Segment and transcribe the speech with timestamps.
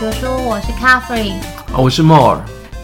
[0.00, 1.34] 读书，我是 Carfrey，、
[1.74, 2.40] 哦我是 More。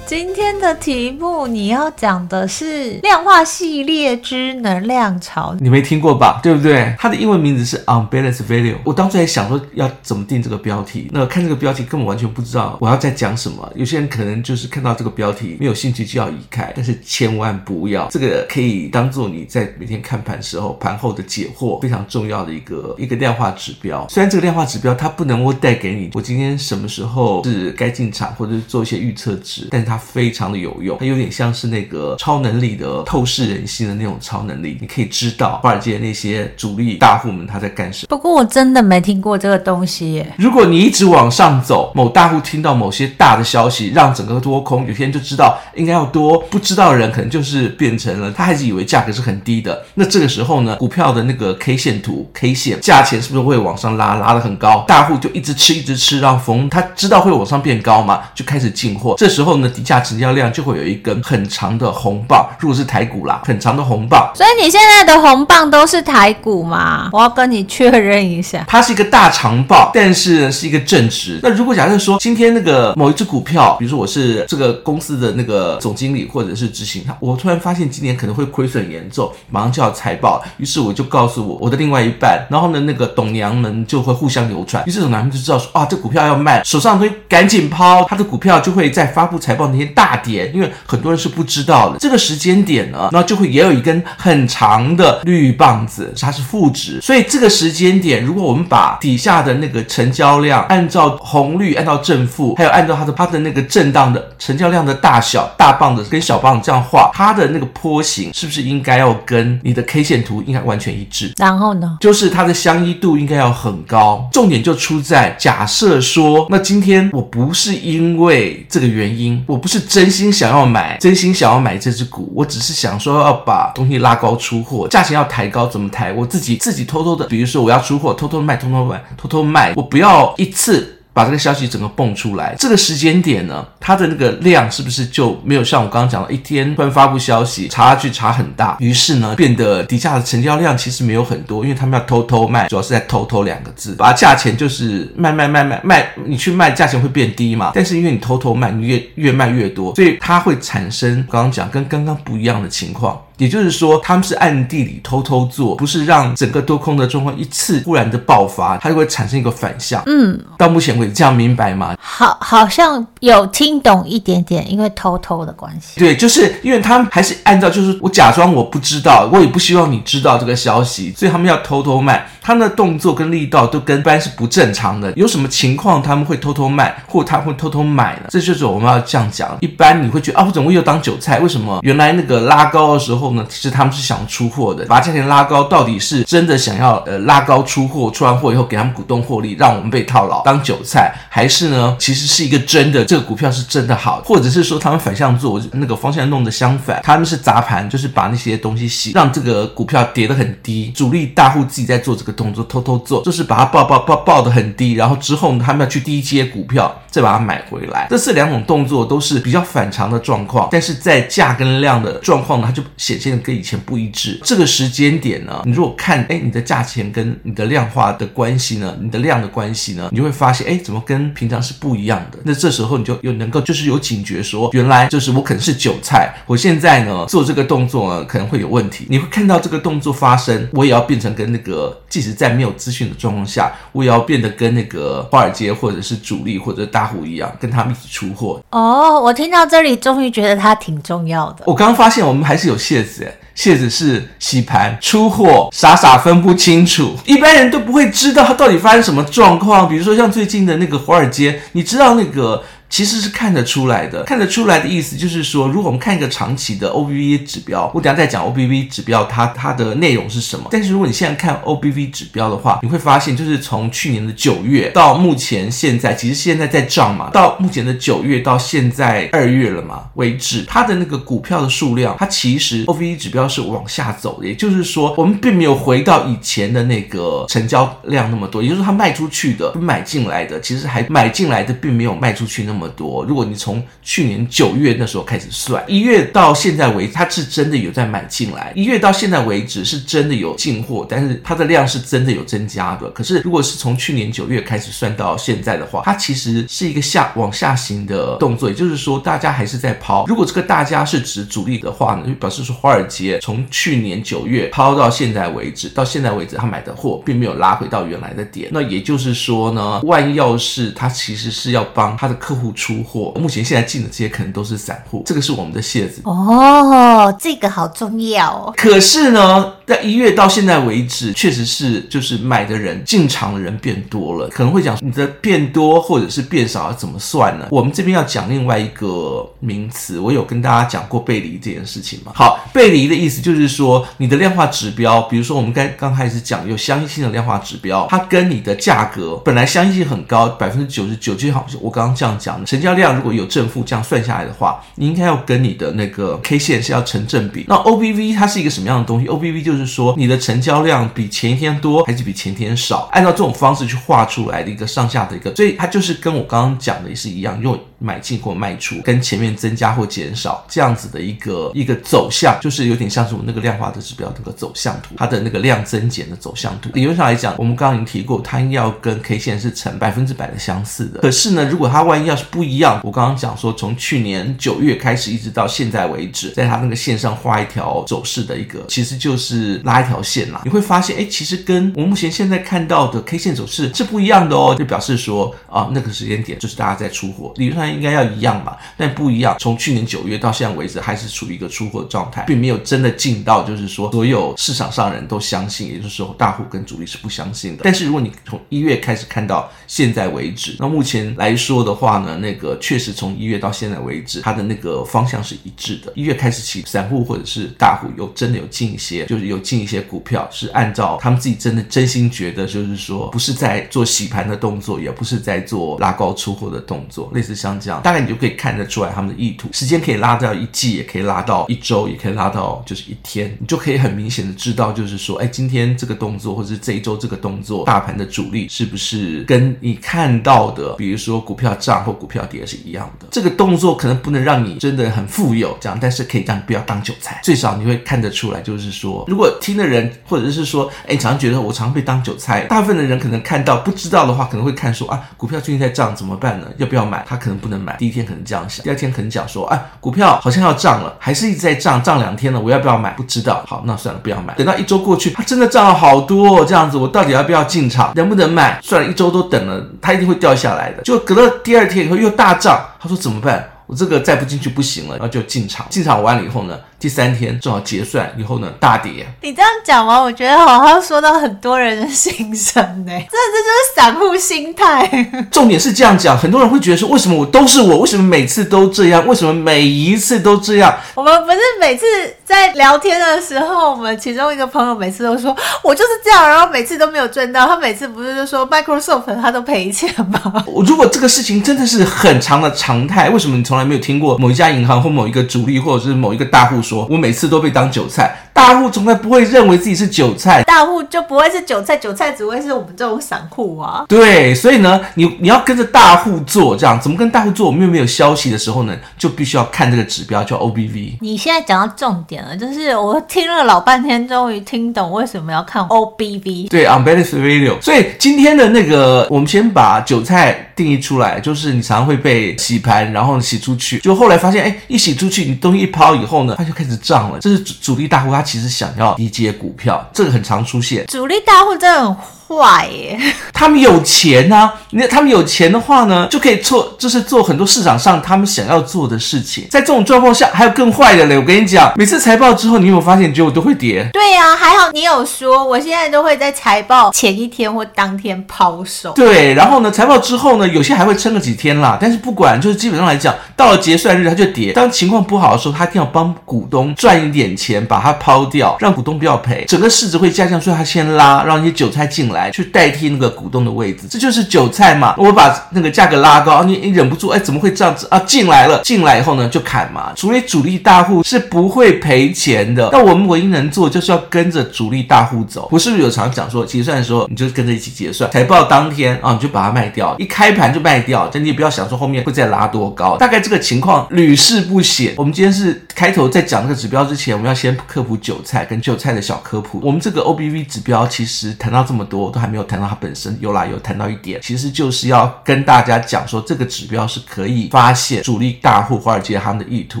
[0.06, 6.38] 今天的题目你要讲的是量化系列之能量潮，你没听过吧？
[6.40, 6.94] 对不对？
[6.96, 8.76] 它的英文名字是 Unbalanced Value。
[8.84, 13.68] 我当初还想说要怎么定这个标题，那看这个标题根本完全不知道我要在讲什么。
[13.74, 24.06] 有些人可能就是看到这个标题没有兴趣就要移开，但是千万不要，这个可以当做你在每天看盘时候盘后的解惑非常重要的一个一个量化指标。
[24.08, 38.06] 虽然这个量化指标它不能够带给你我今天什么时候是该进场或者是做一些预测值，但是它非常的有用，它有点像是那个超能力的透视人心的那种超能力，你可以知道华尔街那些主力大户们他在干什么。
[38.08, 40.34] 不过我真的没听过这个东西耶。
[40.36, 49.82] 如果你一直往上走，某大户听到某些大的消息，让整个多空，有些人就知道应该要多，不知道的人可能就是变成了他还是以为价格是很低的。
[49.94, 54.84] 那这个时候呢，股票的那个 K 线图 K 线价钱是不是会往上拉，拉的很高？
[54.86, 59.14] 大户就一直吃一直吃，让逢他知道会往上变高嘛，就开始进货。
[59.16, 64.30] 这时候呢，底价成交量就会有一根很长的红棒，如果是台股啦，很长的红棒。
[64.34, 67.08] 所以你现在的红棒都是台股吗？
[67.12, 68.64] 我要跟你确认一下。
[68.66, 71.38] 它是一个大长棒，但是呢是一个正值。
[71.42, 91.98] 那如果假设说今天那个某一只股票，比如说我是这个公司的那个总经理或者是执行，我突然发现今年可能会亏损严重，马上就要财报，于是我就告诉我我的另外一半，然后呢那个董娘们就会互相流传，于是董娘们就知道说啊这股票要卖，手上的东西赶紧抛，他的股票就会在发布财报那天大跌，因为很多人是不知道的。
[91.98, 111.32] 这个时间点呢，那就会也有一根很长的绿棒子，它是负值，所以这个时间点，如果我们把底下的那个成交量按照红绿，按照正负，还有按照它的它的那个震荡的成交量的大小，大棒子跟小棒子这样画，它的那个坡形是不是应该要跟你的 K 线图应该完全一致？
[111.36, 114.28] 然后呢，就是它的相依度应该要很高。
[114.32, 126.12] 重点就出在假设说，那今天我不是因为这个原因，我不是真心想要买，真心想要买这只股，我只是想说要把东西拉高出货，价钱要抬高，怎么抬？
[126.12, 130.95] 我自己自己偷偷的，比如说我要出货，偷偷卖，偷偷卖，偷偷卖，我不要一次。
[131.16, 153.18] 把这个消息整个蹦出来，这个时间点呢，它的那个量是不是就没有像我刚刚讲的，一天突然发布消息，差距差很大，于是呢，变得底下的成交量其实没有很多，因为他们要偷偷卖，主要是在偷偷两个字，把价钱就是卖卖卖卖卖，你去卖价钱会变低嘛，但是因为你偷偷卖，你越越卖越多，所以它会产生刚刚讲跟刚刚不一样的情况。
[153.38, 160.02] 也就是说，他们是暗地里偷偷做，不是让整个多空的状况一次忽然的爆发，它就会产生一个反向。
[160.06, 161.96] 嗯，到目前为止这样明白吗？
[162.00, 166.00] 好，好像有听懂一点点，因为偷偷的关系。
[166.00, 172.26] 对，就是因为他们还是按照，就是我假装我不知道，我也不希望你知道这个消息，所以他们要偷偷卖。
[172.46, 175.12] 他的动作跟力道都跟一般是不正常的。
[175.16, 178.26] 有什么情况他们会偷偷卖，或他会偷偷买呢？
[178.28, 179.58] 这就是我们要这样讲。
[179.60, 181.40] 一般你会觉得啊，我怎么又当韭菜？
[181.40, 183.44] 为什么原来那个拉高的时候呢？
[183.48, 214.38] 其实他们是想出货的，把价钱拉高，到底是真的想要呃拉高出货，出完货以后给他们股东获利，让我们被套牢当韭菜，还是呢，其实是一个真的这个股票是真的好，或者是说他们反向做那个方向弄得相反，他们是砸盘，就是把那些东西洗，让这个股票跌得很低，主力大户自己在做这个动作，偷偷做，就是把它报报报报的很低，然后之后，他们要去低阶股票，再把它买回来，这是两种动作都是比较反常的状况，但是在价跟量的状况呢，它就显现的跟以前不一致。
[214.44, 222.38] 这个时间点呢，你如果看，哎，你的价钱跟你的量化的关系呢，你的量的关系呢，你就会发现，哎，怎么跟平常是不一样的？
[222.44, 229.06] 那这时候你就有能够就是有警觉说，说原来就是我可能是韭菜，我现在呢做这个动作呢可能会有问题。
[229.08, 237.05] 你会看到这个动作发生，我也要变成跟那个，即使在没有资讯的状况下，我也要变得跟那个华尔街或者是主力或者大。
[237.24, 239.20] 一样，跟他们一起出货哦。
[239.20, 241.64] 我听到这里，终于觉得它挺重要的。
[241.66, 249.88] 我刚刚发现，我们还是有蟹子，哎，楔子是洗盘出货，傻傻分不清楚，一般人都不会知道它到底发生什么状况。
[249.88, 252.62] 比如说像最近的那个华尔街，你知道那个。
[252.88, 260.68] 其实是看得出来的，看得出来的意思就是说，如果我们看一个长期的 OBV 指标，我等下再讲 OBV 指标它它的内容是什么。
[260.70, 282.75] 但是如果你现在看 OBV 指标的话，你会发现，就是从去年的九月到目前现在，其实现在在涨嘛，到目前的九月到现在二月了嘛为止，它的那个股票的数量，它其实 OBV 指标是往下走的，也就是说，我们并没有回到以前的那个成交量那么多，也就是，它卖出去的、买进来的，其实还买进来的并没有卖出去那么。
[282.76, 283.24] 么多。
[283.24, 288.72] 如果你从去年九月那时候开始算，一月到现在为止，它是真的有在买进来。
[288.76, 293.08] 一月到现在为止是真的有进货，但是它的量是真的有增加的。
[293.10, 300.26] 可是如果是从去年九月开始算到现在的话，它其实是一个下往下行的动作，也就是说大家还是在抛。
[300.26, 308.68] 如果这个大家是指主力的话呢，就表示说华尔街从去年九月抛到现在为止，到现在为止他买的货并没有拉回到原来的点。
[308.72, 318.74] 那也就是说呢，万一要是他其实是要帮他的客户出货，目前现在进的这些可能都是散户，这个是我们的蟹子哦，这个好重要哦。
[318.76, 327.68] 可是呢，在一月到现在为止，确实是就是买的人进场的人变多了，可能会讲你的变多或者是变少要怎么算呢？
[327.70, 332.32] 我们这边要讲另外一个名词，我有跟大家讲过背离这件事情吗？
[332.34, 347.64] 好，背离的意思就是说你的量化指标，比如说我们刚刚开始讲有相依性的量化指标，它跟你的价格本来相依性很高，百分之九十九，就好像我刚刚这样讲的，成交量如果有正负这样算下来的话，你应该要跟你的那个 K 线是要成正比。
[347.68, 366.90] 那 OBV 它是一个什么样的东西？OBV 就就是说你的成交量比前一天多还是比前一天少，按照这种方式去画出来的一个上下的一个，所以它就是跟我刚刚讲的也是一样，用买进或卖出跟前面增加或减少这样子的一个一个走向，就是有点像是我那个量化的指标那个走向图，它的那个量增减的走向图。
[366.94, 371.20] 理论上来讲，我们刚刚已经提过，它应要跟 K 线是成百分之百的相似的。
[371.20, 380.60] 可是呢，如果它万一要是不一样，我刚刚讲说从去年九月开始一直到现在为止，在它那个线上画一条走势的一个，其实就是拉一条线啦。
[380.64, 387.96] 你会发现，哎，其实跟我们目前现在看到的 K 线走势是不一样的哦，就表示说啊，那个时间点就是大家在出货，理论上。
[387.96, 389.56] 应该要一样吧，但不一样。
[389.58, 397.82] 从去年九月到现在为止，还是处于一个出货状态，并没有真的进到，就是说所有市场上人都相信，也就是说大户跟主力是不相信的。
[397.84, 406.12] 但是如果你从一月开始看到现在为止，那目前来说的话呢，那个确实从一月到现在为止，它的那个方向是一致的。
[406.14, 417.76] 一月开始起，散户或者是大户有真的有进一些，就是有有进一些股票，是按照他们自己真的真心觉得，就是说不是在做洗盘的动作，也不是在做拉高出货的动作，类似像。
[417.78, 433.26] 这样大概你就可以看得出来他们的意图，时间可以拉到一季，也可以拉到一周，也可以拉到就是一天，你就可以很明显的知道，就是说，哎，今天这个动作或者是这一周这个动作，大盘的主力是不是跟你看到的，比如说股票涨或股票跌是一样的？
[433.30, 446.66] 这个动作可能不能让你真的很富有，这样，但是可以让你不要当韭菜，最少你会看得出来，就是说，如果听的人或者是说，哎，常常觉得我常常被当韭菜，大部分的人可能看到不知道的话，可能会看说啊，股票最近在涨怎么办呢？
[446.76, 447.24] 要不要买？
[447.26, 447.96] 他可能不能买。
[447.98, 453.10] 第一天可能这样想，第二天可能讲说，哎，股票好像要涨了，还是一直在涨，涨两天了，我要不要买？
[453.10, 454.54] 不知道，好，那算了，不要买。
[454.54, 458.12] 等到一周过去，它真的涨了好多，这样子，我到底要不要进场？
[458.14, 458.78] 能不能买？
[458.82, 461.02] 算了，一周都等了，它一定会掉下来的。
[461.02, 463.68] 就隔了第二天以后又大涨，他说怎么办？
[463.86, 465.86] 我这个再不进去不行了，然后就进场。
[465.88, 469.26] 进场完了以后呢，第三天正好结算以后呢，大跌。
[469.42, 473.12] 你这样讲完，我觉得好像说到很多人的心声呢。
[473.30, 475.08] 这这就是散户心态。
[475.50, 478.00] 重点是这样讲，很多人会觉得说，为什么我都是我？
[478.00, 479.24] 为什么每次都这样？
[479.26, 480.92] 为什么每一次都这样？
[481.14, 482.04] 我们不是每次
[482.44, 485.54] 在聊天的时候，我们其中一个朋友每次都说
[485.84, 487.66] 我就是这样，然后每次都没有赚到。
[487.68, 490.64] 他每次不是就说 Microsoft 他都赔钱吗？
[490.66, 498.45] 我 如果这个事情真的是很长的常态，为什么你从从来没有听过某一家银行或某一个主力或者是某一个大户说，我每次都被当韭菜。
[498.56, 504.06] 大户从来不会认为自己是韭菜，大户就不会是韭菜，韭菜只会是我们这种散户啊。
[504.08, 507.66] 对，所以呢，你你要跟着大户做，这样怎么跟大户做？
[507.66, 511.18] 我们又没有消息的时候呢，就必须要看这个指标叫 OBV。
[511.20, 516.70] 你现在讲到重点了，就是我听了老半天，终于听懂为什么要看 OBV。
[516.70, 517.78] 对，Unbalanced Value。
[517.82, 527.38] 所以今天的那个，我们先把韭菜定义出来，就是你常常会被洗盘，然后洗出去，就后来发现，哎，一洗出去，你东西一抛以后呢，它就开始涨了。
[527.38, 528.45] 这是主主力大户他。
[528.46, 531.04] 其实想要低阶股票，这个很常出现。
[531.06, 532.16] 主力大户真的
[532.48, 533.18] 坏耶，
[533.52, 539.66] 他们有钱啊，那他们有钱的话呢，就可以做，就是做很多市场上他们想要做的事情。
[539.70, 541.36] 在这种状况下，还有更坏的嘞。
[541.36, 544.08] 我跟你讲，每次财报之后，你有没有发现，结果都会跌？
[544.12, 549.10] 对呀、啊，还好你有说，我现在都会在财报前一天或当天抛售。
[549.12, 551.98] 对，然后呢，财报之后呢，有些还会撑个几天啦。
[552.00, 554.72] 但是不管，就是基本上来讲，到了结算日它就跌。
[554.72, 559.64] 当情况不好的时候，他一定要帮股东赚一点钱，把它抛掉，让股东不要赔。
[559.66, 562.35] 整个市值会下降，所以他先拉，让一些韭菜进来。
[562.36, 565.14] 来，去代替那个股东的位置，这就是韭菜嘛。
[565.18, 568.18] 我把那个价格拉高，你你忍不住，哎，怎么会这样子啊？
[568.20, 570.12] 进来了，进来以后呢，就砍嘛。
[570.14, 572.90] 除非主力大户是不会赔钱的。
[572.92, 575.68] 那我们唯一能做，就是要跟着主力大户走。
[575.72, 583.16] 我是不是有常讲说，结算的时候你就跟着一起结算，财报当天啊，你就把它卖掉，一开盘就卖掉，但你也不要想说后面会再拉多高。
[583.16, 585.14] 大概这个情况屡试不鲜。
[585.16, 589.80] 我们今天是开头在讲这个指标之前，我们要先科普韭菜跟韭菜的小科普。
[589.82, 593.36] 我们这个 OBV 指标其实谈到这么多，我都还没有谈到它本身。
[593.40, 600.00] 有啦，有谈到一点，其实就是要跟大家讲说，这个指标是可以发现主力大户华尔街他们的意图，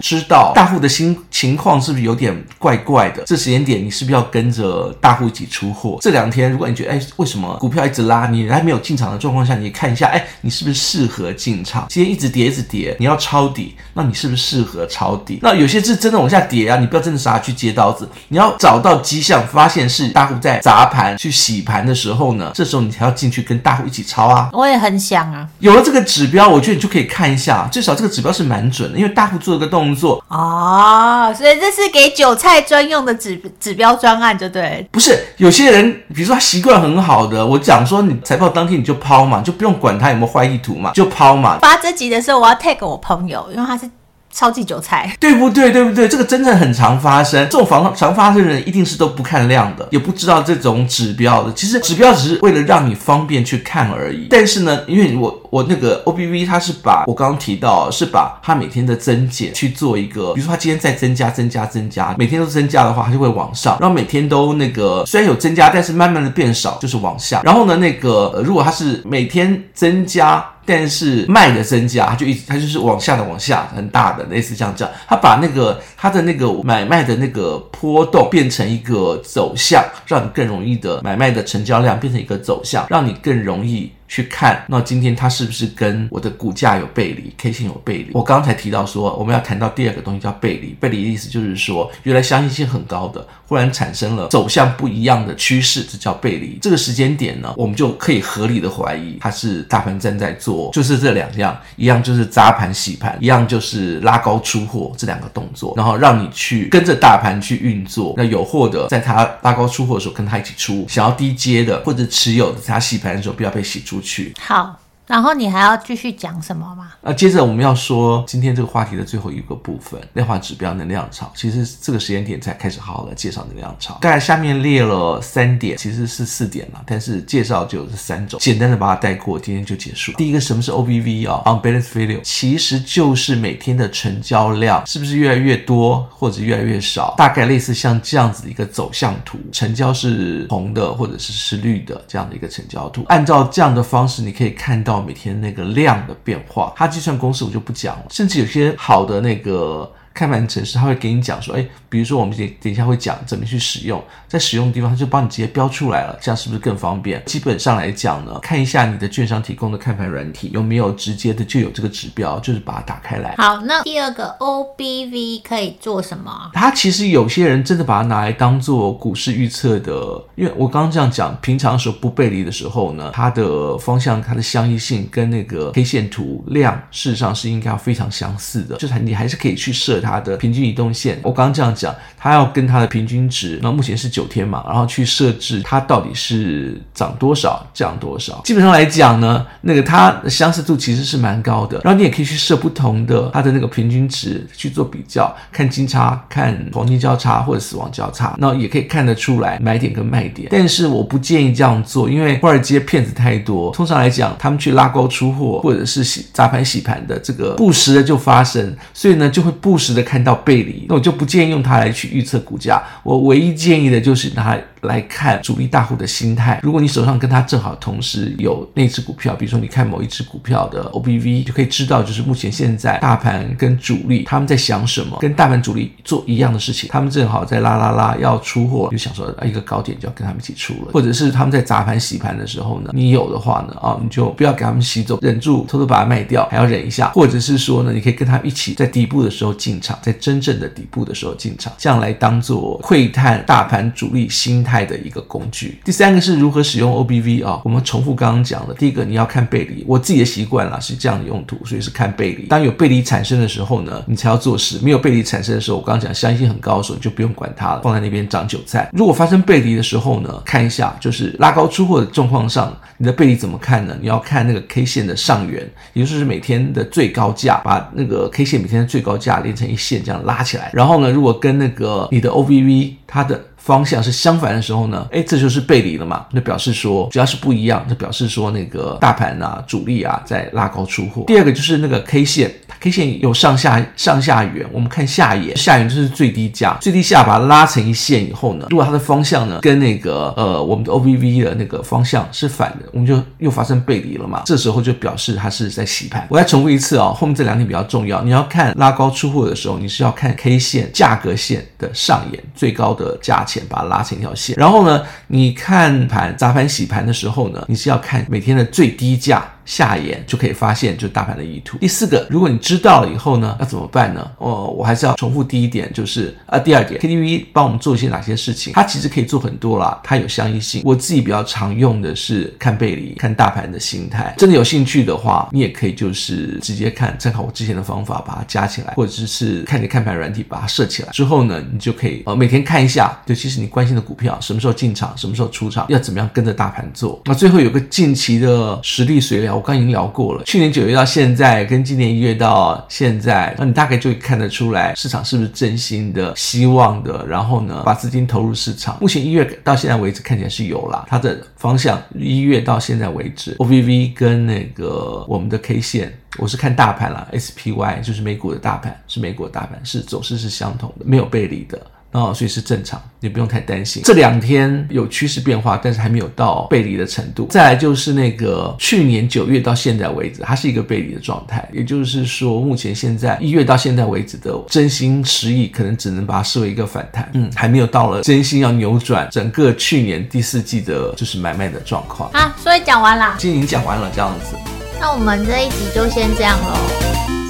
[0.00, 3.22] 知道大户的心情况是不是有点怪怪的。
[3.24, 5.98] 这时间点你是不是要跟着大户一起出货？
[6.00, 11.86] 这两天如果你觉得哎，为什么股票一直拉，你还没有进场的状况下，你看一下，哎，你是不是适合进场？
[11.88, 15.38] 今天一直跌，一直跌，你要抄底，那你是不是适合抄底？
[15.42, 24.48] 那有些是真的往下跌啊，你不要真的傻去接刀子，你要找到迹象，发现是大户在砸盘去洗盘的时候呢，这时候你才要进去跟大户一起抄啊。
[24.52, 34.86] 我也很想啊，有了这个指标，我觉得你就可以看一下，至少这个指标是蛮准的，因为大户做了个动作哦，所以这是给韭菜专用的指指标专案，就对。
[34.90, 41.58] 不是有些人，比如说他习惯很好的，我讲说你财报当天你就抛嘛，就不用管他有没有坏意图嘛，就抛嘛。
[41.60, 43.88] 发这集的时候，我要 tag 我朋友，因为他是。
[44.36, 45.72] 超级韭菜， 对不对？
[45.72, 46.06] 对不对？
[46.06, 47.42] 这个真的很常发生。
[47.48, 51.50] 这种常常发生的人，一定是都不看量的，也不知道这种指标的。
[51.54, 54.26] 其实指标只是为了让你方便去看而已。
[54.28, 63.78] 但是呢，因为我我那个 OBV，它是把我刚刚提到，是把它每天的增减去做一个，比如说它今天再增加、增加、增加，每天都增加的话，它就会往上。
[63.80, 67.40] 然后每天都那个虽然有增加，但是慢慢的变少，就是往下。
[67.42, 70.44] 然后呢，那个、如果它是每天增加。
[70.66, 83.90] 但是卖的增加，它就一直，它就是往下的往下，很大的，类似像这样，它把那个它的那个买卖的那个波动变成一个走向，让你更容易的买卖的成交量变成一个走向，让你更容易。
[84.08, 88.10] 去看，那今天它是不是跟我的股价有背离？K 线有背离。
[88.12, 90.76] 我刚才提到说，我们要谈到第二个东西叫背离。
[90.80, 96.58] 背离的意思就是说，原来相信性很高的，忽然产生了走向不一样的趋势，这叫背离。
[96.62, 108.14] 这个时间点呢，我们就可以合理的怀疑它是大盘正在做，就是这两样，一样就是砸盘洗盘，一样就是拉高出货这两个动作，然后让你去跟着大盘去运作。
[108.16, 113.95] 那有货的，在它拉高出货的时候跟它一起出，想要低接的或者持有的，它洗盘的时候不要被洗出。
[114.40, 114.85] 好。
[115.06, 116.92] 然后你还要继续讲什么吗？
[117.02, 121.30] 啊，接着我们要说今天这个话题的最后一个部分，量化指标能量场。
[121.32, 123.96] 其实这个时间点才开始好好的介绍能量场。
[124.00, 130.10] 大概下面列了三点，其实是四点了，但是介绍就是三种，简单的把它带过，今天就结束。
[130.14, 137.14] 第一个什么是 OBV 啊？Unbalanced Volume，其实就是每天的成交量是不是越来越多或者越来越少？
[137.16, 143.04] 大概类似像这样子一个走向图，成交是红的或者是是绿的这样的一个成交图。
[143.06, 144.95] 按照这样的方式，你可以看到。
[145.00, 149.92] 每天那个量的变化，它计算公式我就不讲了，甚至有些好的那个。
[150.16, 157.22] 看盘城市，他会给你讲说，哎，比如说我们等等一下会讲怎么去使用，在使用的地方他就帮你直接标出来了，这样是不是更方便？
[157.26, 163.34] 基本上来讲呢， 看一下你的券商提供的看盘软体有没有直接的就有这个指标，就是把它打开来。
[163.36, 166.50] 好，那第二个 OBV 可以做什么？
[166.54, 169.92] 它其实有些人真的把它拿来当做股市预测的，
[170.34, 180.00] 因为我刚刚这样讲，平常的时候不背离的时候呢，它的方向、它的相依性跟那个 K 线图量，事实上是应该要非常相似的，就是你还是可以去设。
[180.06, 188.40] 它的平均移动线，我刚刚这样讲，它要跟它的平均值，那目前是九天嘛，然后去设置它到底是涨多少，降多少。
[188.44, 191.80] 基本上来讲呢，那个它的相似度其实是蛮高的。
[191.82, 200.48] 然后你也可以去设不同的它的那个平均值去做比较，看金叉、看黄金交叉或者死亡交叉，那也可以看得出来买点跟卖点。
[200.50, 203.72] 但是我不建议这样做，因为华尔街骗子太多。
[203.72, 212.82] 通常来讲，他们去拉高出货或者是洗砸盘洗盘的这个不时的就发生，所以呢就会不时的看到背离，那我就不建议用它来去预测股价。
[213.02, 216.58] 我唯一建议的就是它来看主力大户的心态。
[216.62, 226.88] 如果你手上跟他正好同时有那只股票，比如说你看某一只股票的 OBV，就可以知道就是目前现在大盘跟主力他们在想什么，跟大盘主力做一样的事情。
[226.90, 239.98] 他们正好在拉拉拉要出货，就想说一个高点就要跟他们一起出了，或者是他们在砸盘洗盘的时候呢，你有的话呢啊，你就不要给他们洗走，忍住偷偷把它卖掉，还要忍一下，或者是说呢，你可以跟他一起在底部的时候进场。
[240.02, 245.80] 在真正的底部的时候进场，这样来当做窥探大盘主力心态害的一个工具。
[245.86, 247.62] 第三个是如何使用 OBV 啊？
[247.64, 252.42] 我们重复刚刚讲的，第一个你要看背离，我自己的习惯啦是这样的用途，所以是看背离。
[252.46, 258.90] 当有背离产生的时候呢，你才要做事；没有背离产生的时候，我刚刚讲相信很高的时候，你就不用管它了，放在那边长韭菜。
[258.92, 263.96] 如果发生背离的时候呢，看一下就是拉高出货的状况上，你的背离怎么看呢？
[264.00, 270.70] 你要看那个 K 线的上缘，也就是每天的最高价，把那个 K 线每天的最高价连成一线这样拉起来。
[270.74, 276.26] 然后呢，如果跟那个你的 OBV 它的方向是相反的时候呢，哎，这就是背离了嘛？
[276.30, 281.24] 那表示说，只要是不一样，就表示说那个大盘啊、主力啊在拉高出货。
[281.26, 282.54] 第二个就是那个 K 线
[282.86, 294.42] ，K 线有上下上下缘，我们看下沿，下缘就是最低价，最低价把它拉成一线以后呢，如果它的方向呢跟那个呃我们的 OBV 的那个方向是反的，我们就又发生背离了嘛。
[294.46, 296.24] 这时候就表示它是在洗盘。
[296.30, 298.22] 我再重复一次啊、哦，后面这两点比较重要。
[298.22, 303.56] 你要看拉高出货的时候，你是要看 K 线价格线的上沿最高的价钱。
[303.68, 309.44] 把它拉成一条线，然后呢，你看盘砸盘洗盘的时候呢，你是要看每天的最低价。
[309.66, 311.76] 下沿就可以发现就大盘的意图。
[311.78, 314.30] 第四个，如果你知道了以后呢，要怎么办呢？
[314.38, 318.72] 哦，我还是要重复第一点，就是啊，第二点，KTV 帮我们做一些哪些事情？
[318.72, 320.82] 它其实可以做很多啦，它有相依性。
[320.84, 324.32] 我自己比较常用的是看背离，看大盘的形态。
[324.38, 337.20] 真的有兴趣的话，你也可以就是直接看，参考我之前的方法，把它加起来，或者是看你看盘软体把它设起来之后呢，你就可以呃每天看一下，就其实你关心的股票什么时候进场，什么时候出场，要怎么样跟着大盘做。
[337.24, 339.55] 那最后有个近期的实力随聊。
[339.56, 348.98] 我刚已经聊过了，去年九月到现在，跟今年一月到现在，那你大概就会看得出来市场是不是真心的、希望的，然后呢，把资金投入市场。
[349.00, 361.80] 目前一月到现在为止看起来是有啦，它的方向一月到现在为止，OBV 跟那个我们的 K 线，我是看大盘啦，SPY 就是美股的大盘，是美国的大盘，是走势是相同的，没有背离的。
[362.12, 364.02] 哦，所以是正常，你不用太担心。
[364.04, 367.46] 这两天有趋势变化，但是还没有到背离的程度。
[367.50, 382.30] 再来就是那个去年九月到现在为止，它是一个背离的状态，也就是说，目前现在一月到现在为止的真心实意，可能只能把它视为一个反弹，嗯，还没有到了真心要扭转整个去年第四季的就是买卖的状况。
[382.32, 384.56] 啊，所以讲完了，今天已经讲完了，这样子。
[384.98, 386.78] 那我们这一集就先这样喽，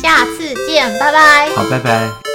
[0.02, 1.48] 下次见，拜拜。
[1.50, 2.25] 好，拜拜。